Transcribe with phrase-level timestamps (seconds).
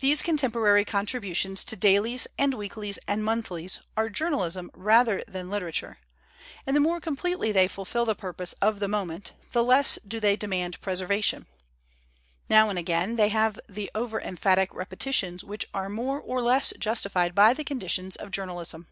[0.00, 5.62] These con temporary contributions to dailies and weeklies and monthlies are journalism rather than lit
[5.62, 5.96] erature;
[6.66, 10.36] and the more completely they fulfill the purpose of the moment the less do they
[10.36, 11.46] de mand preservation;
[12.50, 17.64] now and again they have the over emphatic repetitions which are more ^justified by the
[17.64, 18.88] conditions of journalism.